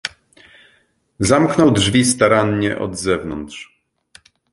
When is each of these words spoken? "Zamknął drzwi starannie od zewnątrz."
"Zamknął 1.19 1.71
drzwi 1.71 2.05
starannie 2.05 2.77
od 2.79 2.97
zewnątrz." 2.99 3.81